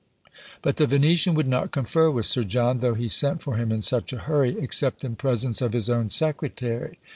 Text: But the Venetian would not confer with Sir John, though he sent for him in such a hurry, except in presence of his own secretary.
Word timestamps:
But 0.63 0.77
the 0.77 0.87
Venetian 0.87 1.35
would 1.35 1.47
not 1.47 1.69
confer 1.71 2.09
with 2.09 2.25
Sir 2.25 2.43
John, 2.43 2.79
though 2.79 2.95
he 2.95 3.07
sent 3.07 3.43
for 3.43 3.55
him 3.57 3.71
in 3.71 3.83
such 3.83 4.11
a 4.11 4.17
hurry, 4.17 4.57
except 4.59 5.03
in 5.03 5.15
presence 5.15 5.61
of 5.61 5.73
his 5.73 5.91
own 5.91 6.09
secretary. 6.09 6.97